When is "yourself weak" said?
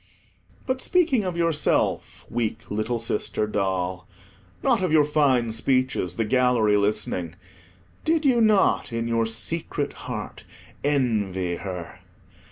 1.37-2.71